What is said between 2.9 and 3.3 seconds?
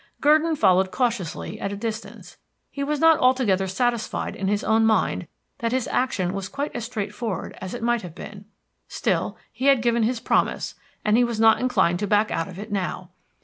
not